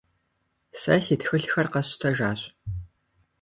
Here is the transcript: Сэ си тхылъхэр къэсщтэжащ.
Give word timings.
Сэ 0.79 0.95
си 1.05 1.15
тхылъхэр 1.19 1.67
къэсщтэжащ. 1.73 2.41